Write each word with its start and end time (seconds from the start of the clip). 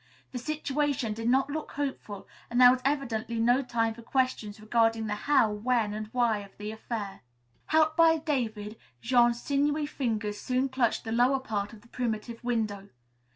The 0.31 0.39
situation 0.39 1.13
did 1.13 1.29
not 1.29 1.51
look 1.51 1.73
hopeful 1.73 2.27
and 2.49 2.59
there 2.59 2.71
was 2.71 2.81
evidently 2.83 3.37
no 3.39 3.61
time 3.61 3.93
for 3.93 4.01
questions 4.01 4.59
regarding 4.59 5.05
the 5.05 5.13
how, 5.13 5.51
when 5.51 5.93
and 5.93 6.07
why 6.07 6.39
of 6.39 6.57
the 6.57 6.71
affair. 6.71 7.21
Helped 7.67 7.97
by 7.97 8.17
David, 8.17 8.77
Jean's 9.03 9.39
sinewy 9.43 9.85
fingers 9.85 10.39
soon 10.41 10.69
clutched 10.69 11.03
the 11.03 11.11
lower 11.11 11.39
part 11.39 11.71
of 11.71 11.81
the 11.81 11.87
primitive 11.87 12.43
window. 12.43 12.89